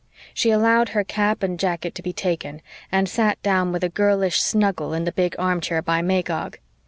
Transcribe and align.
She 0.33 0.49
allowed 0.49 0.89
her 0.89 1.03
cap 1.03 1.43
and 1.43 1.59
jacket 1.59 1.93
to 1.93 2.01
be 2.01 2.11
taken, 2.11 2.63
and 2.91 3.07
sat 3.07 3.39
down 3.43 3.71
with 3.71 3.83
a 3.83 3.89
girlish 3.89 4.41
snuggle 4.41 4.95
in 4.95 5.03
the 5.03 5.11
big 5.11 5.35
armchair 5.37 5.83
by 5.83 6.01
Magog. 6.01 6.57